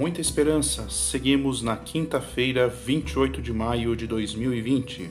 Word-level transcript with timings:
muita 0.00 0.18
esperança, 0.18 0.88
seguimos 0.88 1.60
na 1.60 1.76
quinta-feira, 1.76 2.66
28 2.66 3.42
de 3.42 3.52
maio 3.52 3.94
de 3.94 4.06
2020. 4.06 5.10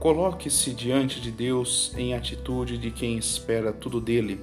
Coloque-se 0.00 0.74
diante 0.74 1.20
de 1.20 1.30
Deus 1.30 1.94
em 1.96 2.12
atitude 2.12 2.76
de 2.76 2.90
quem 2.90 3.16
espera 3.16 3.72
tudo 3.72 4.00
dele. 4.00 4.40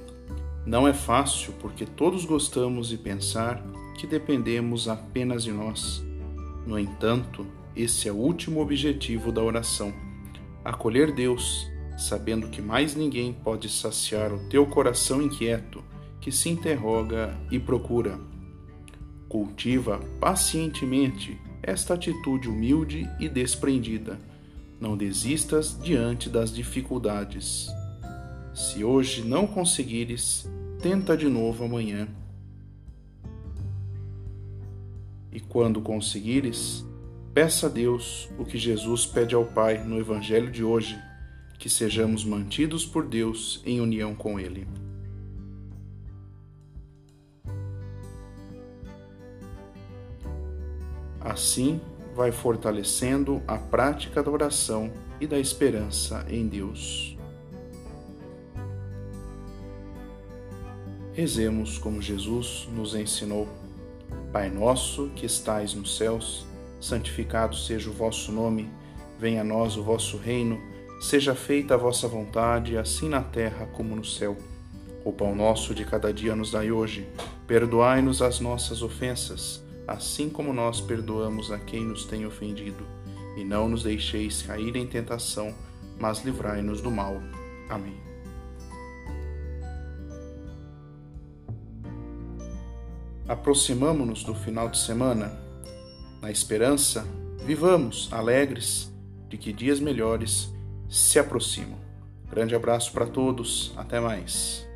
Não 0.64 0.88
é 0.88 0.94
fácil 0.94 1.52
porque 1.60 1.84
todos 1.84 2.24
gostamos 2.24 2.88
de 2.88 2.96
pensar 2.96 3.62
que 3.98 4.06
dependemos 4.06 4.88
apenas 4.88 5.44
de 5.44 5.52
nós. 5.52 6.02
No 6.66 6.78
entanto, 6.78 7.46
esse 7.76 8.08
é 8.08 8.12
o 8.12 8.16
último 8.16 8.62
objetivo 8.62 9.30
da 9.30 9.42
oração: 9.42 9.92
acolher 10.64 11.12
Deus, 11.12 11.70
sabendo 11.98 12.48
que 12.48 12.62
mais 12.62 12.94
ninguém 12.94 13.34
pode 13.34 13.68
saciar 13.68 14.32
o 14.32 14.48
teu 14.48 14.64
coração 14.64 15.20
inquieto 15.20 15.84
que 16.26 16.32
se 16.32 16.48
interroga 16.48 17.38
e 17.52 17.60
procura. 17.60 18.18
Cultiva 19.28 20.00
pacientemente 20.18 21.40
esta 21.62 21.94
atitude 21.94 22.48
humilde 22.48 23.08
e 23.20 23.28
desprendida. 23.28 24.18
Não 24.80 24.96
desistas 24.96 25.78
diante 25.80 26.28
das 26.28 26.52
dificuldades. 26.52 27.68
Se 28.52 28.82
hoje 28.82 29.22
não 29.22 29.46
conseguires, 29.46 30.50
tenta 30.82 31.16
de 31.16 31.28
novo 31.28 31.64
amanhã. 31.64 32.08
E 35.30 35.38
quando 35.38 35.80
conseguires, 35.80 36.84
peça 37.32 37.68
a 37.68 37.70
Deus 37.70 38.28
o 38.36 38.44
que 38.44 38.58
Jesus 38.58 39.06
pede 39.06 39.32
ao 39.32 39.44
Pai 39.44 39.78
no 39.84 39.96
Evangelho 39.96 40.50
de 40.50 40.64
hoje: 40.64 41.00
que 41.56 41.70
sejamos 41.70 42.24
mantidos 42.24 42.84
por 42.84 43.06
Deus 43.06 43.62
em 43.64 43.80
união 43.80 44.12
com 44.12 44.40
Ele. 44.40 44.66
Assim, 51.26 51.80
vai 52.14 52.30
fortalecendo 52.30 53.42
a 53.48 53.58
prática 53.58 54.22
da 54.22 54.30
oração 54.30 54.92
e 55.20 55.26
da 55.26 55.40
esperança 55.40 56.24
em 56.30 56.46
Deus. 56.46 57.18
Rezemos 61.12 61.78
como 61.78 62.00
Jesus 62.00 62.68
nos 62.72 62.94
ensinou. 62.94 63.48
Pai 64.32 64.48
nosso 64.48 65.10
que 65.16 65.26
estais 65.26 65.74
nos 65.74 65.96
céus, 65.96 66.46
santificado 66.80 67.56
seja 67.56 67.90
o 67.90 67.92
vosso 67.92 68.30
nome, 68.30 68.70
venha 69.18 69.40
a 69.40 69.44
nós 69.44 69.76
o 69.76 69.82
vosso 69.82 70.16
reino, 70.16 70.60
seja 71.00 71.34
feita 71.34 71.74
a 71.74 71.76
vossa 71.76 72.06
vontade, 72.06 72.78
assim 72.78 73.08
na 73.08 73.20
terra 73.20 73.66
como 73.72 73.96
no 73.96 74.04
céu. 74.04 74.36
O 75.04 75.12
pão 75.12 75.34
nosso 75.34 75.74
de 75.74 75.84
cada 75.84 76.12
dia 76.12 76.36
nos 76.36 76.52
dai 76.52 76.70
hoje, 76.70 77.08
perdoai-nos 77.48 78.22
as 78.22 78.38
nossas 78.38 78.80
ofensas 78.80 79.65
assim 79.86 80.28
como 80.28 80.52
nós 80.52 80.80
perdoamos 80.80 81.50
a 81.50 81.58
quem 81.58 81.84
nos 81.84 82.04
tem 82.04 82.26
ofendido. 82.26 82.86
E 83.36 83.44
não 83.44 83.68
nos 83.68 83.82
deixeis 83.82 84.42
cair 84.42 84.74
em 84.76 84.86
tentação, 84.86 85.54
mas 85.98 86.24
livrai-nos 86.24 86.80
do 86.80 86.90
mal. 86.90 87.20
Amém. 87.68 88.06
Aproximamo-nos 93.28 94.22
do 94.22 94.34
final 94.34 94.68
de 94.68 94.78
semana. 94.78 95.36
Na 96.22 96.30
esperança, 96.30 97.06
vivamos 97.44 98.08
alegres 98.12 98.92
de 99.28 99.36
que 99.36 99.52
dias 99.52 99.80
melhores 99.80 100.52
se 100.88 101.18
aproximam. 101.18 101.78
Grande 102.30 102.54
abraço 102.54 102.92
para 102.92 103.06
todos, 103.06 103.72
até 103.76 103.98
mais. 104.00 104.66